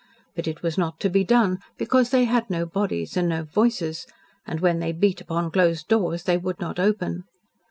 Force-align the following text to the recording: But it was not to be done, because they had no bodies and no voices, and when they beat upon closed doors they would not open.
But 0.35 0.47
it 0.47 0.63
was 0.63 0.79
not 0.79 0.99
to 1.01 1.11
be 1.11 1.23
done, 1.23 1.59
because 1.77 2.09
they 2.09 2.25
had 2.25 2.49
no 2.49 2.65
bodies 2.65 3.15
and 3.15 3.29
no 3.29 3.43
voices, 3.43 4.07
and 4.47 4.59
when 4.59 4.79
they 4.79 4.93
beat 4.93 5.21
upon 5.21 5.51
closed 5.51 5.87
doors 5.89 6.23
they 6.23 6.37
would 6.37 6.59
not 6.59 6.79
open. 6.79 7.25